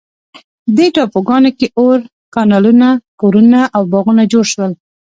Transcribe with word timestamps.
دې 0.75 0.87
ټاپوګانو 0.95 1.49
کې 1.57 1.67
اور، 1.79 1.99
کانالونه، 2.33 2.87
کورونه 3.21 3.59
او 3.75 3.81
باغونه 3.91 4.23
جوړ 4.31 4.45
شول. 4.53 4.71